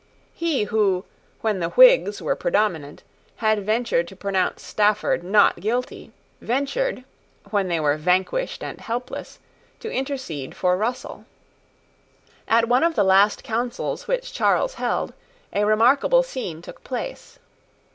He 0.33 0.63
who, 0.63 1.05
when 1.41 1.59
the 1.59 1.69
Whigs 1.69 2.23
were 2.23 2.35
predominant, 2.35 3.03
had 3.35 3.63
ventured 3.63 4.07
to 4.07 4.15
pronounce 4.15 4.63
Stafford 4.63 5.23
not 5.23 5.57
guilty, 5.59 6.11
ventured, 6.41 7.03
when 7.51 7.67
they 7.67 7.79
were 7.79 7.97
vanquished 7.97 8.63
and 8.63 8.81
helpless, 8.81 9.37
to 9.79 9.91
intercede 9.91 10.55
for 10.55 10.75
Russell. 10.75 11.25
At 12.47 12.67
one 12.67 12.81
of 12.83 12.95
the 12.95 13.03
last 13.03 13.43
Councils 13.43 14.07
which 14.07 14.33
Charles 14.33 14.73
held 14.73 15.13
a 15.53 15.65
remarkable 15.67 16.23
scene 16.23 16.63
took 16.63 16.83
place. 16.83 17.37